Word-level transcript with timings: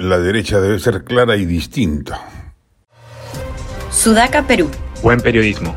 La 0.00 0.20
derecha 0.20 0.60
debe 0.60 0.78
ser 0.78 1.02
clara 1.02 1.36
y 1.36 1.44
distinta. 1.44 2.20
Sudaca, 3.90 4.46
Perú. 4.46 4.70
Buen 5.02 5.20
periodismo. 5.20 5.76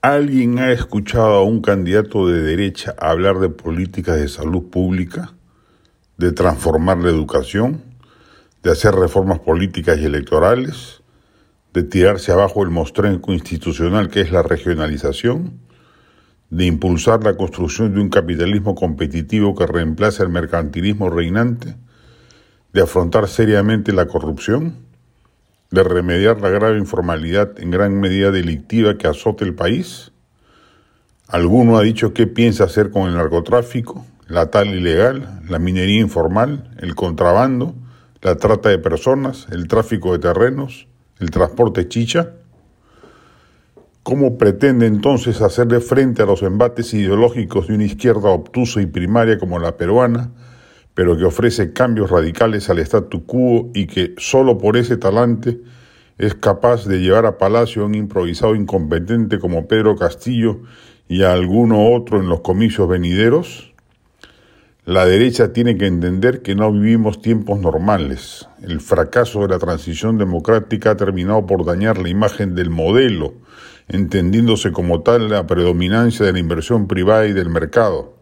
¿Alguien 0.00 0.58
ha 0.58 0.72
escuchado 0.72 1.34
a 1.34 1.44
un 1.44 1.60
candidato 1.60 2.26
de 2.26 2.40
derecha 2.40 2.94
hablar 2.98 3.40
de 3.40 3.50
políticas 3.50 4.18
de 4.18 4.28
salud 4.28 4.70
pública, 4.70 5.34
de 6.16 6.32
transformar 6.32 6.96
la 6.96 7.10
educación, 7.10 7.82
de 8.62 8.70
hacer 8.70 8.94
reformas 8.94 9.40
políticas 9.40 9.98
y 9.98 10.06
electorales, 10.06 11.02
de 11.74 11.82
tirarse 11.82 12.32
abajo 12.32 12.62
el 12.62 12.70
mostrenco 12.70 13.34
institucional 13.34 14.08
que 14.08 14.22
es 14.22 14.32
la 14.32 14.42
regionalización? 14.42 15.60
de 16.50 16.66
impulsar 16.66 17.24
la 17.24 17.36
construcción 17.36 17.94
de 17.94 18.00
un 18.00 18.10
capitalismo 18.10 18.76
competitivo 18.76 19.56
que 19.56 19.66
reemplace 19.66 20.22
el 20.22 20.28
mercantilismo 20.28 21.10
reinante, 21.10 21.74
de 22.74 22.82
afrontar 22.82 23.28
seriamente 23.28 23.92
la 23.92 24.06
corrupción, 24.06 24.74
de 25.70 25.84
remediar 25.84 26.40
la 26.40 26.50
grave 26.50 26.76
informalidad 26.76 27.58
en 27.58 27.70
gran 27.70 28.00
medida 28.00 28.32
delictiva 28.32 28.98
que 28.98 29.06
azote 29.06 29.44
el 29.44 29.54
país? 29.54 30.10
¿Alguno 31.28 31.78
ha 31.78 31.82
dicho 31.82 32.12
qué 32.12 32.26
piensa 32.26 32.64
hacer 32.64 32.90
con 32.90 33.08
el 33.08 33.14
narcotráfico, 33.14 34.04
la 34.26 34.50
tal 34.50 34.74
ilegal, 34.74 35.40
la 35.48 35.60
minería 35.60 36.00
informal, 36.00 36.74
el 36.80 36.96
contrabando, 36.96 37.76
la 38.20 38.36
trata 38.36 38.70
de 38.70 38.78
personas, 38.78 39.46
el 39.52 39.68
tráfico 39.68 40.12
de 40.12 40.18
terrenos, 40.18 40.88
el 41.20 41.30
transporte 41.30 41.86
chicha? 41.88 42.32
¿Cómo 44.02 44.36
pretende 44.36 44.86
entonces 44.86 45.40
hacerle 45.42 45.80
frente 45.80 46.22
a 46.22 46.26
los 46.26 46.42
embates 46.42 46.92
ideológicos 46.92 47.68
de 47.68 47.74
una 47.74 47.84
izquierda 47.84 48.30
obtusa 48.30 48.82
y 48.82 48.86
primaria 48.86 49.38
como 49.38 49.60
la 49.60 49.76
peruana, 49.76 50.32
pero 50.94 51.16
que 51.16 51.24
ofrece 51.24 51.72
cambios 51.72 52.10
radicales 52.10 52.70
al 52.70 52.78
statu 52.78 53.26
quo 53.26 53.70
y 53.74 53.86
que 53.86 54.14
solo 54.16 54.58
por 54.58 54.76
ese 54.76 54.96
talante 54.96 55.60
es 56.18 56.34
capaz 56.34 56.86
de 56.86 57.00
llevar 57.00 57.26
a 57.26 57.38
Palacio 57.38 57.82
a 57.82 57.86
un 57.86 57.94
improvisado 57.94 58.54
incompetente 58.54 59.38
como 59.38 59.66
Pedro 59.66 59.96
Castillo 59.96 60.60
y 61.08 61.22
a 61.22 61.32
alguno 61.32 61.92
otro 61.92 62.20
en 62.20 62.28
los 62.28 62.40
comicios 62.40 62.88
venideros? 62.88 63.72
La 64.84 65.06
derecha 65.06 65.52
tiene 65.52 65.78
que 65.78 65.86
entender 65.86 66.42
que 66.42 66.54
no 66.54 66.70
vivimos 66.70 67.22
tiempos 67.22 67.58
normales. 67.58 68.48
El 68.62 68.80
fracaso 68.80 69.40
de 69.40 69.48
la 69.48 69.58
transición 69.58 70.18
democrática 70.18 70.90
ha 70.90 70.96
terminado 70.96 71.46
por 71.46 71.64
dañar 71.64 71.98
la 71.98 72.10
imagen 72.10 72.54
del 72.54 72.70
modelo 72.70 73.34
entendiéndose 73.88 74.72
como 74.72 75.02
tal 75.02 75.28
la 75.28 75.46
predominancia 75.46 76.24
de 76.24 76.32
la 76.32 76.38
inversión 76.38 76.86
privada 76.86 77.26
y 77.26 77.32
del 77.32 77.50
mercado. 77.50 78.13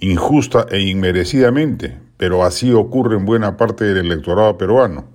Injusta 0.00 0.64
e 0.70 0.78
inmerecidamente, 0.78 1.98
pero 2.16 2.44
así 2.44 2.72
ocurre 2.72 3.16
en 3.16 3.24
buena 3.24 3.56
parte 3.56 3.84
del 3.84 4.06
electorado 4.06 4.56
peruano. 4.56 5.06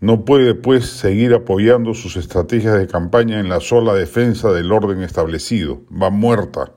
No 0.00 0.24
puede, 0.24 0.54
pues, 0.54 0.86
seguir 0.86 1.34
apoyando 1.34 1.92
sus 1.92 2.16
estrategias 2.16 2.78
de 2.78 2.86
campaña 2.86 3.38
en 3.38 3.50
la 3.50 3.60
sola 3.60 3.92
defensa 3.92 4.50
del 4.50 4.72
orden 4.72 5.02
establecido. 5.02 5.82
Va 5.90 6.08
muerta. 6.08 6.72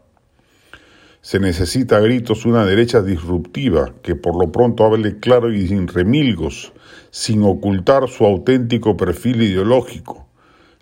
Se 1.22 1.40
necesita 1.40 1.98
a 1.98 2.00
gritos 2.02 2.46
una 2.46 2.66
derecha 2.66 3.02
disruptiva 3.02 3.94
que 4.02 4.16
por 4.16 4.38
lo 4.38 4.52
pronto 4.52 4.84
hable 4.84 5.20
claro 5.20 5.54
y 5.54 5.70
sin 5.70 5.88
remilgos, 5.88 6.74
sin 7.12 7.44
ocultar 7.44 8.10
su 8.10 8.26
auténtico 8.26 8.98
perfil 8.98 9.42
ideológico 9.42 10.28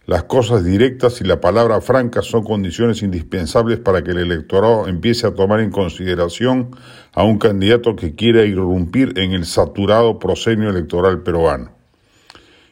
las 0.10 0.24
cosas 0.24 0.66
directas 0.66 1.22
y 1.22 1.24
la 1.24 1.40
palabra 1.40 1.82
franca 1.82 2.24
son 2.24 2.44
condiciones 2.44 3.04
indispensables 3.04 3.78
para 3.78 4.04
que 4.04 4.10
el 4.10 4.18
electorado 4.18 4.88
empiece 4.88 5.28
a 5.28 5.36
tomar 5.36 5.60
en 5.60 5.70
consideración 5.70 6.72
a 7.14 7.24
un 7.24 7.38
candidato 7.38 7.96
que 7.96 8.16
quiera 8.16 8.44
irrumpir 8.44 9.14
en 9.20 9.34
el 9.34 9.46
saturado 9.46 10.18
proscenio 10.18 10.72
electoral 10.72 11.22
peruano. 11.22 11.69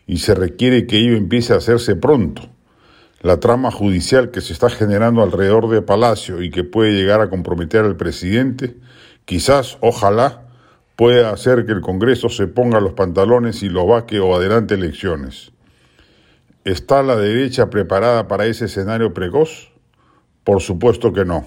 Y 0.07 0.17
se 0.17 0.33
requiere 0.33 0.87
que 0.87 0.97
ello 0.97 1.15
empiece 1.15 1.53
a 1.53 1.57
hacerse 1.57 1.95
pronto. 1.95 2.41
La 3.21 3.39
trama 3.39 3.69
judicial 3.69 4.31
que 4.31 4.41
se 4.41 4.53
está 4.53 4.71
generando 4.71 5.21
alrededor 5.21 5.69
de 5.69 5.83
Palacio 5.83 6.41
y 6.41 6.49
que 6.49 6.63
puede 6.63 6.93
llegar 6.93 7.21
a 7.21 7.29
comprometer 7.29 7.85
al 7.85 7.97
presidente, 7.97 8.77
quizás, 9.25 9.77
ojalá, 9.81 10.47
pueda 10.95 11.29
hacer 11.29 11.67
que 11.67 11.73
el 11.73 11.81
Congreso 11.81 12.29
se 12.29 12.47
ponga 12.47 12.79
los 12.79 12.93
pantalones 12.93 13.61
y 13.61 13.69
lo 13.69 13.85
vaque 13.85 14.19
o 14.19 14.35
adelante 14.35 14.73
elecciones. 14.73 15.51
¿Está 16.67 17.01
la 17.01 17.15
derecha 17.15 17.69
preparada 17.69 18.27
para 18.27 18.45
ese 18.45 18.65
escenario 18.65 19.13
precoz? 19.13 19.71
Por 20.43 20.61
supuesto 20.61 21.13
que 21.13 21.23
no. 21.23 21.45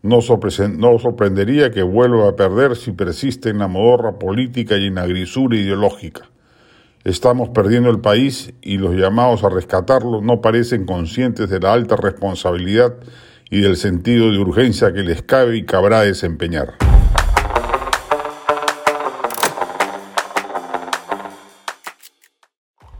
No, 0.00 0.22
sorprendería 0.22 1.70
que 1.70 1.82
vuelva 1.82 2.30
a 2.30 2.34
perder 2.34 2.74
si 2.74 2.92
persiste 2.92 3.50
en 3.50 3.58
la 3.58 3.68
modorra 3.68 4.18
política 4.18 4.78
y 4.78 4.86
en 4.86 4.94
la 4.94 5.06
grisura 5.06 5.58
ideológica. 5.58 6.30
Estamos 7.04 7.50
perdiendo 7.50 7.90
el 7.90 8.00
país 8.00 8.54
y 8.62 8.78
los 8.78 8.94
llamados 8.94 9.44
a 9.44 9.50
rescatarlo 9.50 10.22
no 10.22 10.40
parecen 10.40 10.86
conscientes 10.86 11.50
de 11.50 11.60
la 11.60 11.74
alta 11.74 11.94
responsabilidad 11.94 12.94
y 13.50 13.60
del 13.60 13.76
sentido 13.76 14.32
de 14.32 14.38
urgencia 14.38 14.94
que 14.94 15.02
les 15.02 15.20
cabe 15.20 15.58
y 15.58 15.66
cabrá 15.66 16.00
desempeñar. 16.00 16.78